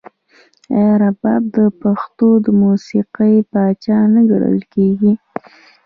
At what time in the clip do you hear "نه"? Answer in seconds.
4.13-4.21